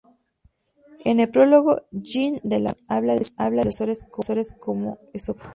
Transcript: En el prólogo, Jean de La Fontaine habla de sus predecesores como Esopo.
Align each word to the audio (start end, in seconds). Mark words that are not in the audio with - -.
En 1.05 1.19
el 1.19 1.29
prólogo, 1.29 1.83
Jean 1.91 2.39
de 2.41 2.59
La 2.59 2.73
Fontaine 2.73 2.97
habla 3.37 3.63
de 3.63 3.71
sus 3.71 3.81
predecesores 4.09 4.51
como 4.59 4.97
Esopo. 5.13 5.43